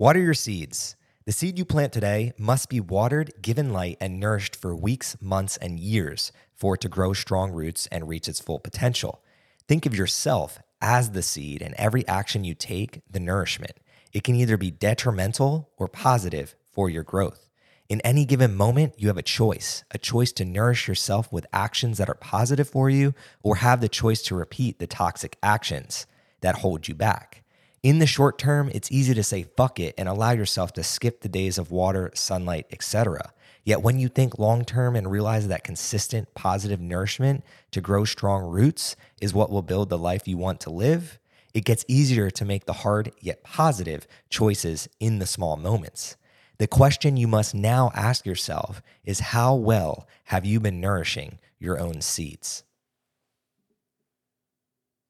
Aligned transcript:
Water 0.00 0.18
your 0.18 0.32
seeds. 0.32 0.96
The 1.26 1.32
seed 1.32 1.58
you 1.58 1.66
plant 1.66 1.92
today 1.92 2.32
must 2.38 2.70
be 2.70 2.80
watered, 2.80 3.34
given 3.42 3.70
light, 3.70 3.98
and 4.00 4.18
nourished 4.18 4.56
for 4.56 4.74
weeks, 4.74 5.14
months, 5.20 5.58
and 5.58 5.78
years 5.78 6.32
for 6.54 6.74
it 6.74 6.80
to 6.80 6.88
grow 6.88 7.12
strong 7.12 7.52
roots 7.52 7.86
and 7.92 8.08
reach 8.08 8.26
its 8.26 8.40
full 8.40 8.60
potential. 8.60 9.22
Think 9.68 9.84
of 9.84 9.94
yourself 9.94 10.58
as 10.80 11.10
the 11.10 11.20
seed 11.20 11.60
and 11.60 11.74
every 11.76 12.08
action 12.08 12.44
you 12.44 12.54
take, 12.54 13.02
the 13.10 13.20
nourishment. 13.20 13.72
It 14.14 14.24
can 14.24 14.36
either 14.36 14.56
be 14.56 14.70
detrimental 14.70 15.68
or 15.76 15.86
positive 15.86 16.54
for 16.72 16.88
your 16.88 17.04
growth. 17.04 17.50
In 17.90 18.00
any 18.00 18.24
given 18.24 18.54
moment, 18.54 18.94
you 18.96 19.08
have 19.08 19.18
a 19.18 19.22
choice 19.22 19.84
a 19.90 19.98
choice 19.98 20.32
to 20.32 20.46
nourish 20.46 20.88
yourself 20.88 21.30
with 21.30 21.44
actions 21.52 21.98
that 21.98 22.08
are 22.08 22.14
positive 22.14 22.70
for 22.70 22.88
you, 22.88 23.12
or 23.42 23.56
have 23.56 23.82
the 23.82 23.88
choice 23.90 24.22
to 24.22 24.34
repeat 24.34 24.78
the 24.78 24.86
toxic 24.86 25.36
actions 25.42 26.06
that 26.40 26.60
hold 26.60 26.88
you 26.88 26.94
back. 26.94 27.40
In 27.82 27.98
the 27.98 28.06
short 28.06 28.36
term, 28.36 28.70
it's 28.74 28.92
easy 28.92 29.14
to 29.14 29.22
say 29.22 29.46
fuck 29.56 29.80
it 29.80 29.94
and 29.96 30.06
allow 30.06 30.32
yourself 30.32 30.74
to 30.74 30.82
skip 30.82 31.22
the 31.22 31.30
days 31.30 31.56
of 31.56 31.70
water, 31.70 32.10
sunlight, 32.14 32.66
etc. 32.70 33.32
Yet 33.64 33.80
when 33.80 33.98
you 33.98 34.08
think 34.08 34.38
long 34.38 34.66
term 34.66 34.96
and 34.96 35.10
realize 35.10 35.48
that 35.48 35.64
consistent 35.64 36.34
positive 36.34 36.78
nourishment 36.78 37.42
to 37.70 37.80
grow 37.80 38.04
strong 38.04 38.44
roots 38.44 38.96
is 39.22 39.32
what 39.32 39.50
will 39.50 39.62
build 39.62 39.88
the 39.88 39.96
life 39.96 40.28
you 40.28 40.36
want 40.36 40.60
to 40.60 40.70
live, 40.70 41.18
it 41.54 41.64
gets 41.64 41.86
easier 41.88 42.30
to 42.30 42.44
make 42.44 42.66
the 42.66 42.74
hard 42.74 43.12
yet 43.18 43.42
positive 43.44 44.06
choices 44.28 44.86
in 45.00 45.18
the 45.18 45.26
small 45.26 45.56
moments. 45.56 46.16
The 46.58 46.66
question 46.66 47.16
you 47.16 47.26
must 47.26 47.54
now 47.54 47.90
ask 47.94 48.26
yourself 48.26 48.82
is 49.04 49.20
how 49.20 49.54
well 49.54 50.06
have 50.24 50.44
you 50.44 50.60
been 50.60 50.82
nourishing 50.82 51.38
your 51.58 51.80
own 51.80 52.02
seeds? 52.02 52.62